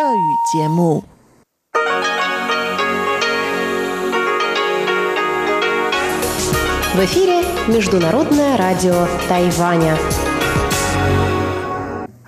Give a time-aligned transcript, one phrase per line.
[0.00, 0.02] В
[7.04, 9.98] эфире Международное радио Тайваня.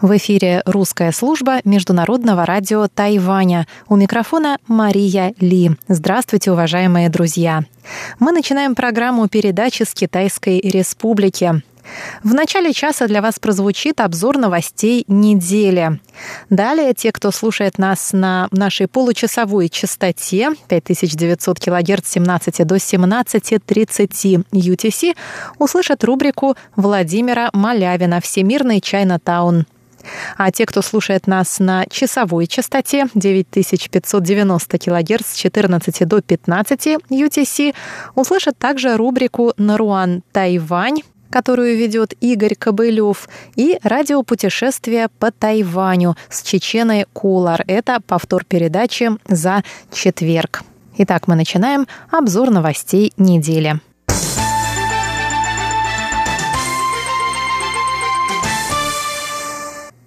[0.02, 3.66] В эфире русская служба Международного радио Тайваня.
[3.88, 5.70] У микрофона Мария Ли.
[5.88, 7.62] Здравствуйте, уважаемые друзья.
[8.18, 11.62] Мы начинаем программу передачи с Китайской Республики.
[12.22, 16.00] В начале часа для вас прозвучит обзор новостей недели.
[16.50, 24.46] Далее те, кто слушает нас на нашей получасовой частоте 5900 кГц с 17 до 17.30
[24.52, 25.16] UTC,
[25.58, 29.66] услышат рубрику Владимира Малявина «Всемирный Чайна-таун».
[30.36, 37.74] А те, кто слушает нас на часовой частоте 9590 кГц с 14 до 15 UTC,
[38.14, 47.06] услышат также рубрику «Наруан Тайвань», которую ведет Игорь Кобылев, и радиопутешествие по Тайваню с Чеченой
[47.12, 47.64] Кулар.
[47.66, 50.62] Это повтор передачи за четверг.
[50.98, 53.80] Итак, мы начинаем обзор новостей недели.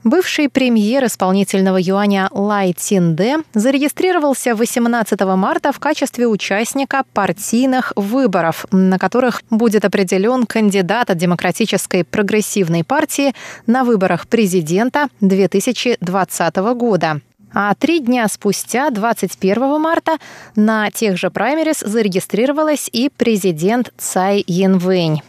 [0.05, 8.99] Бывший премьер исполнительного юаня Лай Цинде зарегистрировался 18 марта в качестве участника партийных выборов, на
[8.99, 13.33] которых будет определен кандидат от Демократической прогрессивной партии
[13.65, 17.21] на выборах президента 2020 года.
[17.51, 20.17] А три дня спустя, 21 марта,
[20.55, 25.21] на тех же праймерис зарегистрировалась и президент Цай Янвэнь.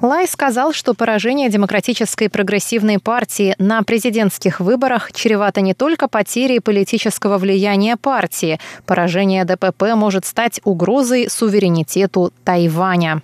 [0.00, 7.38] Лай сказал, что поражение Демократической прогрессивной партии на президентских выборах чревато не только потерей политического
[7.38, 8.58] влияния партии.
[8.86, 13.22] Поражение ДПП может стать угрозой суверенитету Тайваня.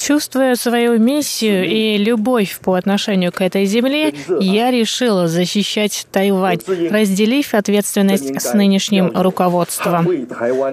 [0.00, 6.58] Чувствуя свою миссию и любовь по отношению к этой земле, я решила защищать Тайвань,
[6.90, 10.08] разделив ответственность с нынешним руководством.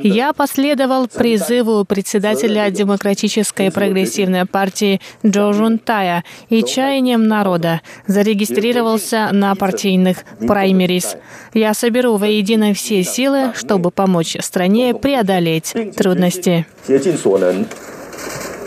[0.02, 10.20] Я последовал призыву председателя Демократической прогрессивной партии Джо Жунтая и чаянием народа, зарегистрировался на партийных
[10.48, 11.18] праймерис.
[11.54, 16.66] Я соберу воедино все силы, чтобы помочь стране преодолеть трудности.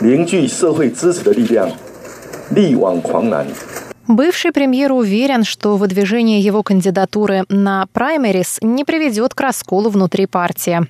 [0.00, 1.70] 能，凝聚社会支持的力量，
[2.50, 3.46] 力挽狂澜。
[4.08, 10.86] Бывший премьер уверен, что выдвижение его кандидатуры на праймерис не приведет к расколу внутри партии.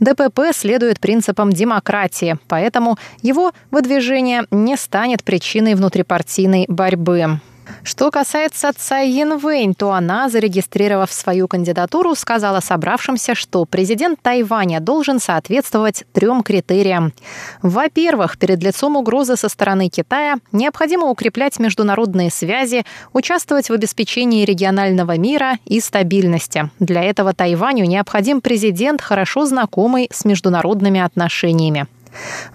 [0.00, 7.40] ДПП следует принципам демократии, поэтому его выдвижение не станет причиной внутрипартийной борьбы.
[7.83, 15.19] Что касается Цай Янвэнь, то она, зарегистрировав свою кандидатуру, сказала собравшимся, что президент Тайваня должен
[15.19, 17.13] соответствовать трем критериям.
[17.61, 25.17] Во-первых, перед лицом угрозы со стороны Китая необходимо укреплять международные связи, участвовать в обеспечении регионального
[25.17, 26.69] мира и стабильности.
[26.79, 31.87] Для этого Тайваню необходим президент, хорошо знакомый с международными отношениями.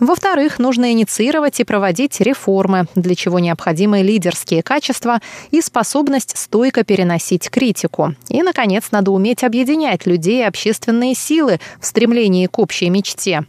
[0.00, 7.50] Во-вторых, нужно инициировать и проводить реформы, для чего необходимы лидерские качества и способность стойко переносить
[7.50, 8.14] критику.
[8.28, 13.44] И, наконец, надо уметь объединять людей и общественные силы в стремлении к общей мечте.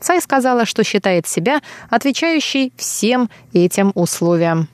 [0.00, 4.68] Цай сказала, что считает себя отвечающей всем этим условиям.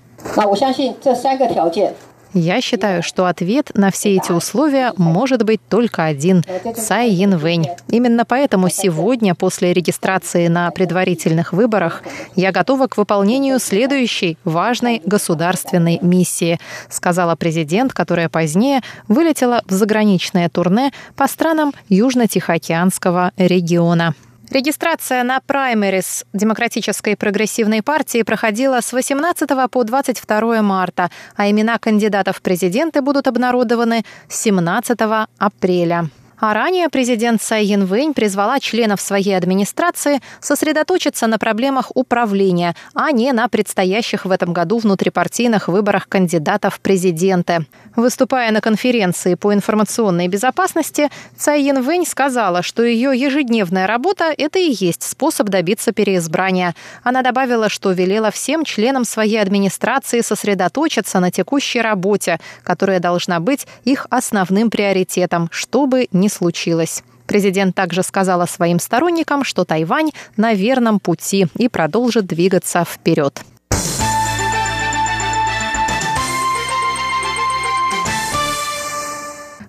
[2.35, 6.45] Я считаю, что ответ на все эти условия может быть только один–
[6.77, 7.67] Цай Янвэнь.
[7.89, 12.03] Именно поэтому сегодня, после регистрации на предварительных выборах,
[12.37, 20.49] я готова к выполнению следующей важной государственной миссии, сказала президент, которая позднее вылетела в заграничное
[20.49, 24.15] турне по странам Южно-Тихоокеанского региона.
[24.51, 32.39] Регистрация на праймерис Демократической прогрессивной партии проходила с 18 по 22 марта, а имена кандидатов
[32.39, 34.99] в президенты будут обнародованы 17
[35.39, 36.09] апреля.
[36.41, 43.33] А ранее президент Цай Янвэнь призвала членов своей администрации сосредоточиться на проблемах управления, а не
[43.33, 47.67] на предстоящих в этом году внутрипартийных выборах кандидатов в президенты.
[47.97, 54.73] Выступая на конференции по информационной безопасности, Цай Янвэнь сказала, что ее ежедневная работа– это и
[54.79, 56.77] есть способ добиться переизбрания.
[57.03, 63.67] Она добавила, что велела всем членам своей администрации сосредоточиться на текущей работе, которая должна быть
[63.83, 67.03] их основным приоритетом, чтобы не не случилось.
[67.27, 73.43] Президент также сказала своим сторонникам, что Тайвань на верном пути и продолжит двигаться вперед.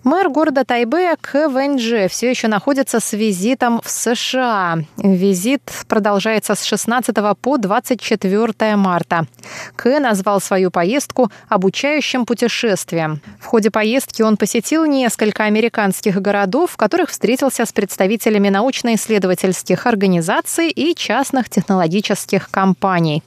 [0.10, 1.50] Мэр города Тайбэя К.
[1.50, 4.80] Вэньджи все еще находится с визитом в США.
[4.98, 9.28] Визит продолжается с 16 по 24 марта.
[9.76, 10.00] К.
[10.00, 13.22] назвал свою поездку обучающим путешествием.
[13.40, 20.72] В ходе поездки он посетил несколько американских городов, в которых встретился с представителями научно-исследовательских организаций
[20.72, 23.22] и частных технологических компаний.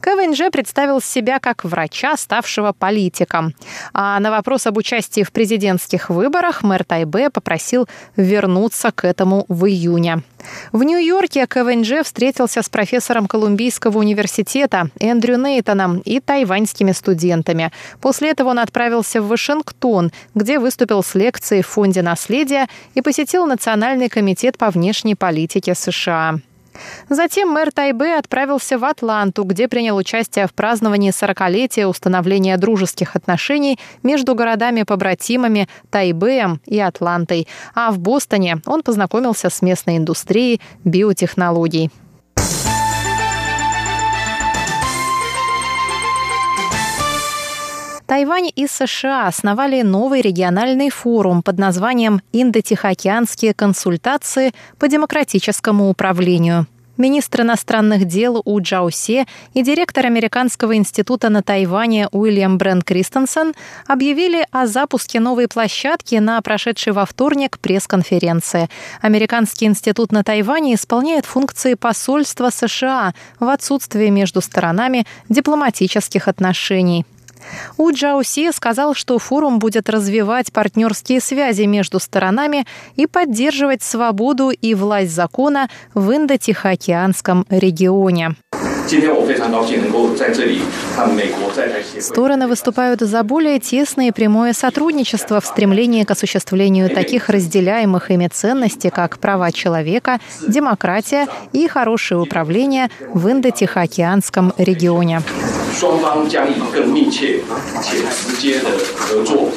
[0.00, 3.54] КВНЖ представил себя как врача, ставшего политиком.
[3.92, 9.66] А на вопрос об участии в президентских выборах мэр Тайбе попросил вернуться к этому в
[9.66, 10.22] июне.
[10.72, 17.70] В Нью-Йорке КВНЖ встретился с профессором Колумбийского университета Эндрю Нейтоном и тайваньскими студентами.
[18.00, 23.46] После этого он отправился в Вашингтон, где выступил с лекцией в Фонде наследия и посетил
[23.46, 26.40] Национальный комитет по внешней политике США.
[27.08, 33.78] Затем мэр Тайбе отправился в Атланту, где принял участие в праздновании 40-летия установления дружеских отношений
[34.02, 37.48] между городами-побратимами Тайбэем и Атлантой.
[37.74, 41.90] А в Бостоне он познакомился с местной индустрией биотехнологий.
[48.10, 56.66] Тайвань и США основали новый региональный форум под названием «Индо-Тихоокеанские консультации по демократическому управлению».
[56.96, 63.54] Министр иностранных дел У Джаусе и директор Американского института на Тайване Уильям Брент Кристенсен
[63.86, 68.68] объявили о запуске новой площадки на прошедшей во вторник пресс-конференции.
[69.02, 77.06] Американский институт на Тайване исполняет функции посольства США в отсутствии между сторонами дипломатических отношений.
[77.76, 82.66] У Джауси сказал, что форум будет развивать партнерские связи между сторонами
[82.96, 88.36] и поддерживать свободу и власть закона в Индо-Тихоокеанском регионе.
[92.00, 98.26] Стороны выступают за более тесное и прямое сотрудничество в стремлении к осуществлению таких разделяемых ими
[98.26, 105.22] ценностей, как права человека, демократия и хорошее управление в Индо-Тихоокеанском регионе.
[105.79, 107.41] 双方将以更密切
[107.81, 109.49] 且直接的合作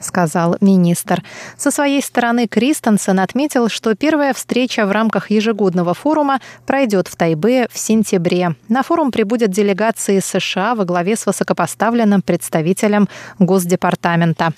[0.00, 1.22] сказал министр.
[1.56, 7.68] Со своей стороны Кристенсен отметил, что первая встреча в рамках ежегодного форума пройдет в Тайбе
[7.70, 8.54] в сентябре.
[8.68, 13.08] На форум прибудет делегации США во главе с высокопоставленным представителем
[13.38, 14.52] Госдепартамента.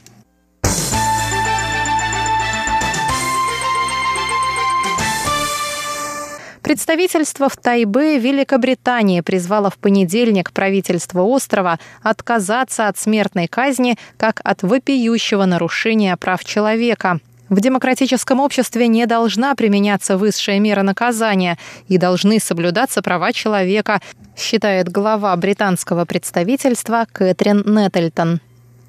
[6.65, 14.63] Представительство в Тайбе Великобритании призвало в понедельник правительство острова отказаться от смертной казни как от
[14.63, 17.19] вопиющего нарушения прав человека.
[17.49, 24.01] В демократическом обществе не должна применяться высшая мера наказания и должны соблюдаться права человека,
[24.35, 28.39] считает глава британского представительства Кэтрин Неттельтон.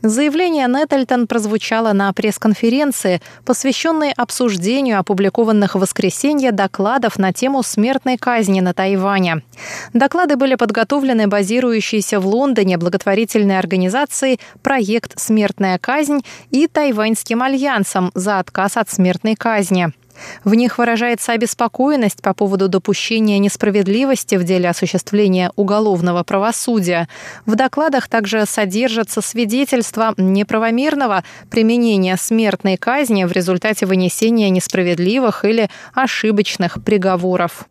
[0.09, 8.61] Заявление Неттельтон прозвучало на пресс-конференции, посвященной обсуждению опубликованных в воскресенье докладов на тему смертной казни
[8.61, 9.43] на Тайване.
[9.95, 16.21] Доклады были подготовлены базирующейся в Лондоне благотворительной организацией «Проект «Смертная казнь»
[16.51, 19.93] и Тайваньским альянсом за отказ от смертной казни.
[20.45, 27.09] В них выражается обеспокоенность по поводу допущения несправедливости в деле осуществления уголовного правосудия.
[27.45, 36.83] В докладах также содержатся свидетельства неправомерного применения смертной казни в результате вынесения несправедливых или ошибочных
[36.85, 37.67] приговоров.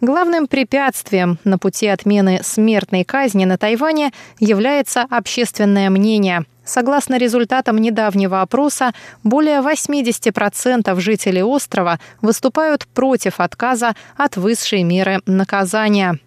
[0.00, 6.44] Главным препятствием на пути отмены смертной казни на Тайване является общественное мнение.
[6.64, 8.92] Согласно результатам недавнего опроса,
[9.24, 16.20] более 80% жителей острова выступают против отказа от высшей меры наказания.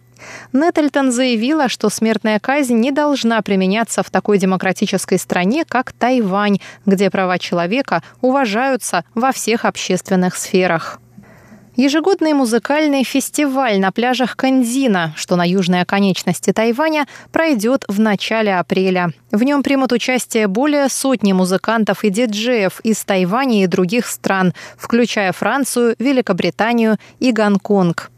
[0.52, 7.10] Неттельтон заявила, что смертная казнь не должна применяться в такой демократической стране, как Тайвань, где
[7.10, 11.00] права человека уважаются во всех общественных сферах.
[11.78, 19.14] Ежегодный музыкальный фестиваль на пляжах Канзина, что на южной оконечности Тайваня, пройдет в начале апреля.
[19.32, 25.32] В нем примут участие более сотни музыкантов и диджеев из Тайваня и других стран, включая
[25.32, 28.12] Францию, Великобританию и Гонконг.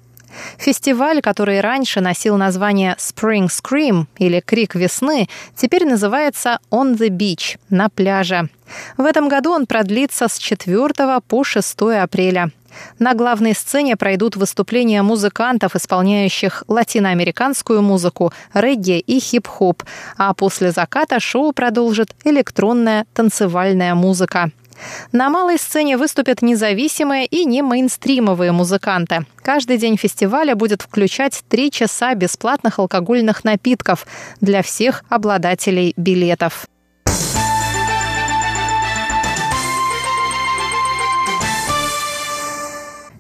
[0.58, 7.58] Фестиваль, который раньше носил название Spring Scream или Крик весны, теперь называется On the Beach–
[7.70, 8.50] на пляже.
[8.98, 12.52] В этом году он продлится с 4 по 6 апреля.
[13.00, 19.84] На главной сцене пройдут выступления музыкантов, исполняющих латиноамериканскую музыку, регги и хип-хоп,
[20.18, 24.52] а после заката шоу продолжит электронная танцевальная музыка.
[25.12, 29.26] На малой сцене выступят независимые и не мейнстримовые музыканты.
[29.42, 34.06] Каждый день фестиваля будет включать три часа бесплатных алкогольных напитков
[34.42, 36.68] для всех обладателей билетов.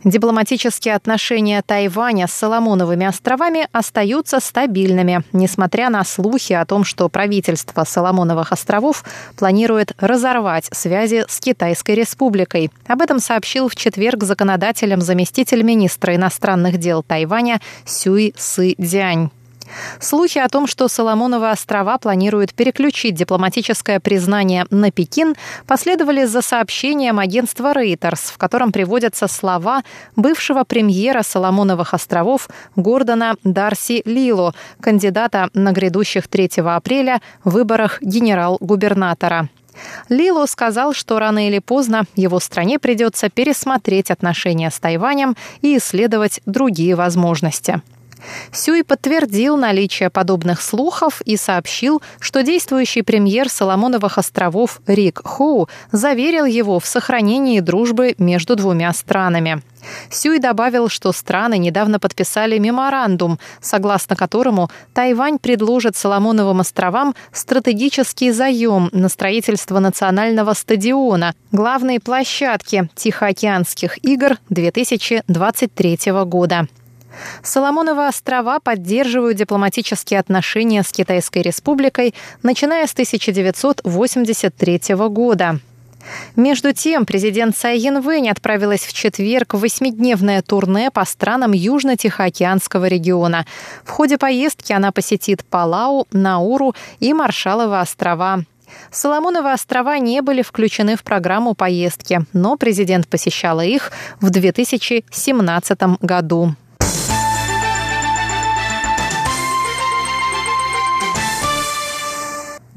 [0.03, 7.85] Дипломатические отношения Тайваня с Соломоновыми островами остаются стабильными, несмотря на слухи о том, что правительство
[7.85, 9.05] Соломоновых островов
[9.37, 12.69] планирует разорвать связи с Китайской республикой.
[12.85, 19.29] Об этом сообщил в четверг законодателям заместитель министра иностранных дел Тайваня Сюй Сы Дзянь.
[19.99, 25.35] Слухи о том, что Соломоновы острова планируют переключить дипломатическое признание на Пекин,
[25.67, 29.83] последовали за сообщением агентства Reuters, в котором приводятся слова
[30.15, 39.49] бывшего премьера Соломоновых островов Гордона Дарси Лило, кандидата на грядущих 3 апреля выборах генерал-губернатора.
[40.09, 46.41] Лило сказал, что рано или поздно его стране придется пересмотреть отношения с Тайванем и исследовать
[46.45, 47.81] другие возможности.
[48.51, 56.45] Сюй подтвердил наличие подобных слухов и сообщил, что действующий премьер Соломоновых островов Рик Хоу заверил
[56.45, 59.61] его в сохранении дружбы между двумя странами.
[60.09, 68.89] Сюй добавил, что страны недавно подписали меморандум, согласно которому Тайвань предложит Соломоновым островам стратегический заем
[68.91, 76.67] на строительство национального стадиона, главной площадки Тихоокеанских игр 2023 года.
[77.41, 85.59] Соломоновы острова поддерживают дипломатические отношения с Китайской республикой, начиная с 1983 года.
[86.35, 93.45] Между тем, президент Цай Янвэнь отправилась в четверг в восьмидневное турне по странам Южно-Тихоокеанского региона.
[93.83, 98.43] В ходе поездки она посетит Палау, Науру и Маршаловы острова.
[98.91, 106.55] Соломоновы острова не были включены в программу поездки, но президент посещала их в 2017 году.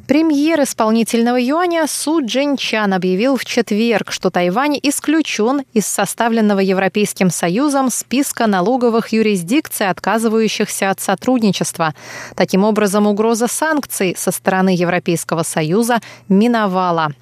[0.06, 7.90] Премьер исполнительного юаня Су Джинчан объявил в четверг, что Тайвань исключен из составленного Европейским Союзом
[7.90, 11.92] списка налоговых юрисдикций, отказывающихся от сотрудничества.
[12.36, 15.98] Таким образом, угроза санкций со стороны Европейского Союза
[16.28, 17.12] миновала.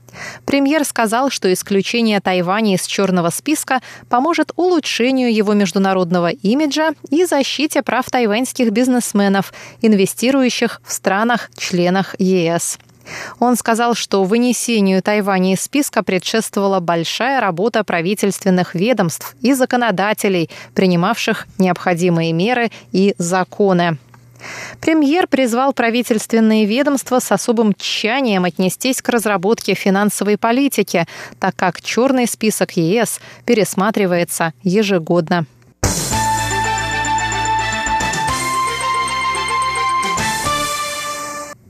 [0.44, 7.82] Премьер сказал, что исключение Тайваня из черного списка поможет улучшению его международного имиджа и защите
[7.82, 12.78] прав тайваньских бизнесменов, инвестирующих в странах-членах ЕС.
[13.38, 21.46] Он сказал, что вынесению Тайваня из списка предшествовала большая работа правительственных ведомств и законодателей, принимавших
[21.58, 23.98] необходимые меры и законы.
[24.80, 31.06] Премьер призвал правительственные ведомства с особым тщанием отнестись к разработке финансовой политики,
[31.38, 35.46] так как черный список ЕС пересматривается ежегодно.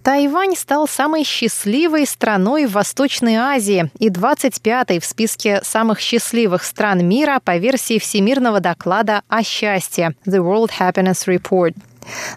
[0.04, 7.08] Тайвань стал самой счастливой страной в Восточной Азии и 25-й в списке самых счастливых стран
[7.08, 11.74] мира по версии Всемирного доклада о счастье The World Happiness Report.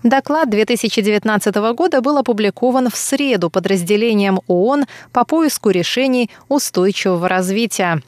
[0.03, 8.01] Доклад 2019 года был опубликован в среду подразделением ООН по поиску решений устойчивого развития.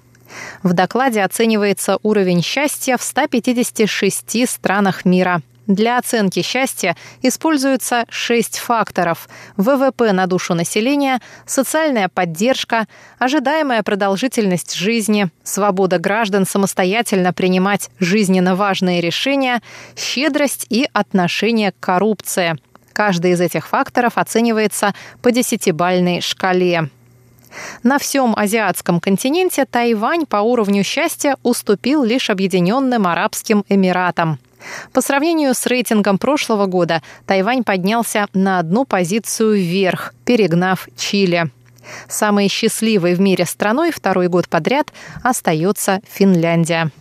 [0.64, 5.42] В докладе оценивается уровень счастья в 156 странах мира.
[5.70, 12.88] Для оценки счастья используются шесть факторов– ВВП на душу населения, социальная поддержка,
[13.20, 19.62] ожидаемая продолжительность жизни, свобода граждан самостоятельно принимать жизненно важные решения,
[19.96, 22.58] щедрость и отношение к коррупции.
[22.92, 26.90] Каждый из этих факторов оценивается по десятибальной шкале.
[27.84, 34.40] На всем азиатском континенте Тайвань по уровню счастья уступил лишь Объединенным Арабским Эмиратам.
[34.94, 41.52] По сравнению с рейтингом прошлого года, Тайвань поднялся на одну позицию вверх, перегнав Чили.
[42.08, 44.92] Самой счастливой в мире страной второй год подряд
[45.24, 46.92] остается Финляндия.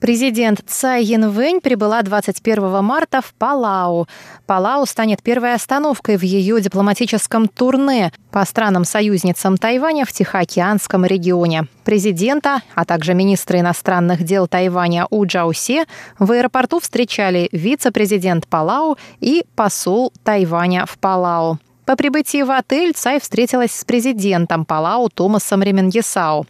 [0.00, 4.06] Президент Цай Янвэнь прибыла 21 марта в Палау.
[4.46, 11.66] Палау станет первой остановкой в ее дипломатическом турне по странам-союзницам Тайваня в Тихоокеанском регионе.
[11.84, 15.86] Президента, а также министра иностранных дел Тайваня У Джаусе
[16.18, 21.58] в аэропорту встречали вице-президент Палау и посол Тайваня в Палау.
[21.88, 26.46] По прибытии в отель Цай встретилась с президентом Палау Томасом Ременгесау.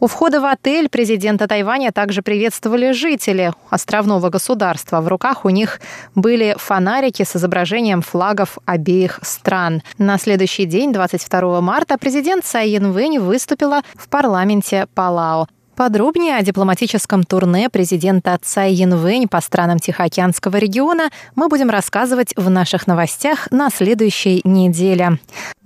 [0.00, 5.02] У входа в отель президента Тайваня также приветствовали жители островного государства.
[5.02, 5.82] В руках у них
[6.14, 9.82] были фонарики с изображением флагов обеих стран.
[9.98, 15.46] На следующий день, 22 марта, президент Цай Янвэнь выступила в парламенте Палау.
[15.80, 22.50] Подробнее о дипломатическом турне президента Цай Янвэнь по странам Тихоокеанского региона мы будем рассказывать в
[22.50, 25.18] наших новостях на следующей неделе.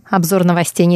[0.08, 0.86] Обзор новостей